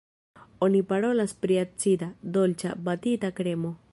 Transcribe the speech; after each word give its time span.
Oni 0.67 0.79
parolas 0.91 1.35
pri 1.43 1.59
acida, 1.65 2.09
dolĉa, 2.39 2.75
batita 2.91 3.35
kremo. 3.41 3.75